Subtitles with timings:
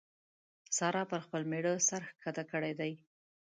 [0.77, 2.91] سارا پر خپل مېړه سر کښته کړی دی.